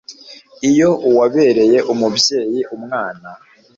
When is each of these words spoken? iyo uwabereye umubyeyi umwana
iyo 0.69 0.89
uwabereye 1.09 1.79
umubyeyi 1.93 2.61
umwana 2.75 3.29